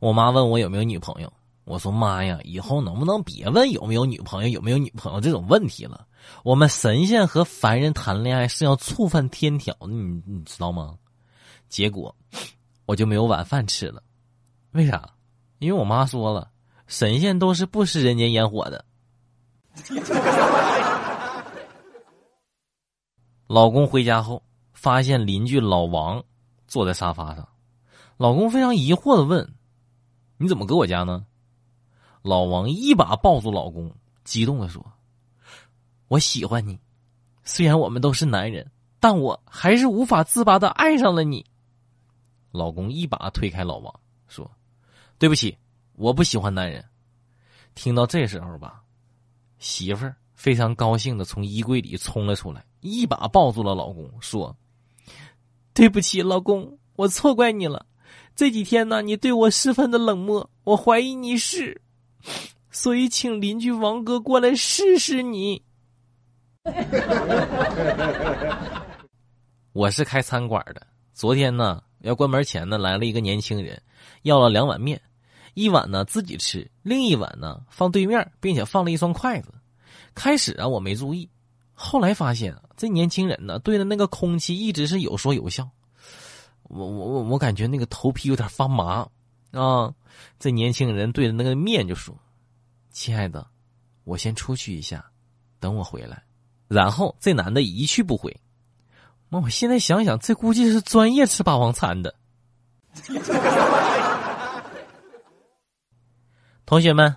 [0.00, 1.30] 我妈问我有没有女朋友，
[1.64, 6.06] 我说妈呀，以后能不能别问有没有女朋友、有没有女朋友这种问题了？
[6.42, 10.96] 我们神仙和凡人谈恋爱是要触犯天条的，你你知道吗？
[11.68, 12.16] 结果
[12.86, 14.02] 我就没有晚饭吃了，
[14.72, 15.08] 为啥？
[15.58, 16.50] 因为我妈说了，
[16.86, 18.84] 神仙都是不食人间烟火的。
[23.46, 24.42] 老公回家后，
[24.72, 26.24] 发现邻居老王
[26.66, 27.46] 坐在沙发上，
[28.16, 29.54] 老公非常疑惑的问。
[30.42, 31.26] 你怎么搁我家呢？
[32.22, 33.94] 老王一把抱住老公，
[34.24, 34.82] 激动的说
[36.08, 36.80] ：“我喜欢你，
[37.44, 41.44] 虽然我们都是男人，但我还是无法自拔的爱上了你。”
[42.52, 44.50] 老公一把推开老王，说
[45.20, 45.54] ：“对不起，
[45.92, 46.82] 我不喜欢男人。”
[47.76, 48.82] 听到这时候吧，
[49.58, 54.56] 媳妇儿非常高兴的从衣柜里冲了出来，一把抱住了老公，说
[55.74, 57.84] ：“对不起，老公，我错怪你了。”
[58.40, 61.78] 这几天呢，你对我十分的冷漠，我怀疑你是，
[62.70, 65.62] 所以请邻居王哥过来试试你。
[69.74, 73.78] 我是开餐馆的，昨天呢要关门前呢来了一个年轻人，
[74.22, 74.98] 要了两碗面，
[75.52, 79.52] 一碗呢自己吃，另一碗呢放对面，并且放了一双筷子。
[80.14, 81.28] 开始啊我没注意，
[81.74, 85.68] 后来发现这年轻人呢对着那个空气一直是有说有笑。
[86.70, 89.08] 我我我我感觉那个头皮有点发麻，
[89.50, 89.92] 啊！
[90.38, 92.16] 这年轻人对着那个面就说
[92.90, 93.44] ：“亲爱的，
[94.04, 95.04] 我先出去一下，
[95.58, 96.22] 等我回来。”
[96.68, 98.40] 然后这男的一去不回。
[99.28, 102.14] 妈，我现在想想，这估计是专业吃霸王餐的。
[106.64, 107.16] 同学们，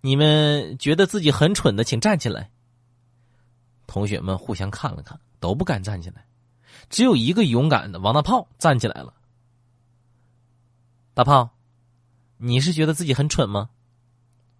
[0.00, 2.50] 你们觉得自己很蠢的，请站起来。
[3.86, 6.24] 同学们互相看了看，都不敢站起来。
[6.90, 9.14] 只有一个勇敢的王大炮站起来了。
[11.14, 11.50] 大炮，
[12.38, 13.68] 你是觉得自己很蠢吗？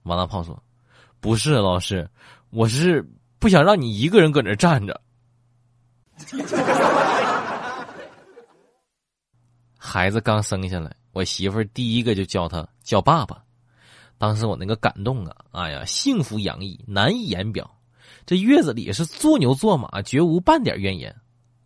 [0.02, 0.60] 王大炮说
[1.20, 2.10] ：“不是，老师，
[2.50, 5.00] 我是不想让你一个人搁那站着。
[9.78, 13.42] ”孩子刚生下来，我媳妇儿第一个就叫他叫爸爸。
[14.18, 17.78] 当时我那个感动啊，哎呀，幸福洋溢，难以言表。
[18.26, 21.14] 这月子里是做牛做马，绝无半点怨言。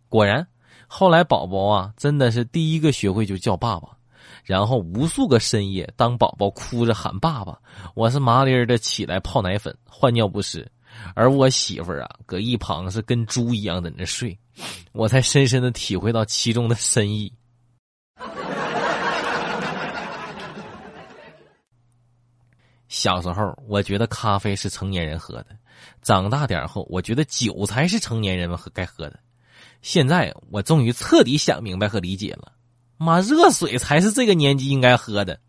[0.09, 0.47] 果然，
[0.87, 3.89] 后来宝宝啊，真的是第一个学会就叫爸爸，
[4.43, 7.59] 然后无数个深夜，当宝宝哭着喊爸爸，
[7.93, 10.65] 我是麻利儿的起来泡奶粉、换尿不湿，
[11.13, 14.37] 而我媳妇儿啊，搁一旁是跟猪一样在那睡，
[14.93, 17.33] 我才深深的体会到其中的深意。
[22.87, 25.49] 小时候，我觉得咖啡是成年人喝的；
[26.01, 29.19] 长大点后，我觉得酒才是成年人们该喝的。
[29.81, 32.53] 现在我终于彻底想明白和理解了，
[32.97, 35.39] 妈，热水才是这个年纪应该喝的。